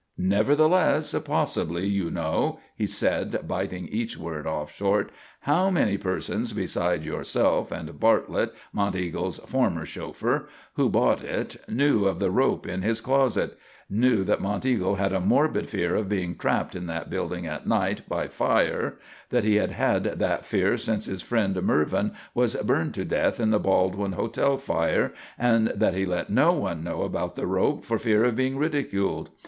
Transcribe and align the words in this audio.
"Nevertheless, 0.17 1.13
possibly 1.25 1.85
you 1.87 2.09
know," 2.09 2.59
he 2.75 2.87
said, 2.87 3.39
biting 3.47 3.87
each 3.89 4.17
word 4.17 4.47
off 4.47 4.71
short, 4.73 5.11
"how 5.41 5.69
many 5.69 5.95
persons 5.95 6.53
beside 6.53 7.05
yourself 7.05 7.71
and 7.71 7.99
Bartlett, 7.99 8.51
Monteagle's 8.73 9.37
former 9.37 9.85
chauffeur, 9.85 10.47
who 10.73 10.89
bought 10.89 11.21
it, 11.21 11.57
knew 11.69 12.05
of 12.05 12.17
the 12.17 12.31
rope 12.31 12.65
in 12.65 12.81
his 12.81 12.99
closet; 12.99 13.59
knew 13.91 14.23
that 14.23 14.41
Monteagle 14.41 14.95
had 14.95 15.13
a 15.13 15.19
morbid 15.21 15.69
fear 15.69 15.93
of 15.93 16.09
being 16.09 16.35
trapped 16.35 16.73
in 16.73 16.87
that 16.87 17.11
building 17.11 17.45
at 17.45 17.67
night 17.67 18.01
by 18.09 18.27
fire; 18.27 18.97
that 19.29 19.43
he 19.43 19.57
had 19.57 19.69
had 19.69 20.03
that 20.17 20.47
fear 20.47 20.77
since 20.77 21.05
his 21.05 21.21
friend 21.21 21.61
Mervin 21.61 22.13
was 22.33 22.55
burned 22.55 22.95
to 22.95 23.05
death 23.05 23.39
in 23.39 23.51
the 23.51 23.59
Baldwin 23.59 24.13
Hotel 24.13 24.57
fire; 24.57 25.13
that 25.37 25.93
he 25.93 26.07
let 26.07 26.31
no 26.31 26.53
one 26.53 26.83
know 26.83 27.03
about 27.03 27.35
the 27.35 27.45
rope 27.45 27.85
for 27.85 27.99
fear 27.99 28.23
of 28.25 28.35
being 28.35 28.57
ridiculed? 28.57 29.29